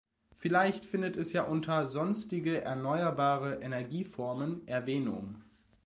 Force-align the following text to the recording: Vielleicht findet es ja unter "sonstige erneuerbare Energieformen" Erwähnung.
Vielleicht 0.33 0.83
findet 0.83 1.15
es 1.15 1.31
ja 1.31 1.43
unter 1.43 1.85
"sonstige 1.87 2.59
erneuerbare 2.63 3.59
Energieformen" 3.61 4.67
Erwähnung. 4.67 5.43